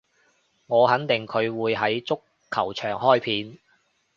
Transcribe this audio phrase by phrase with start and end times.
[0.65, 3.59] 我肯定佢會喺足球場開片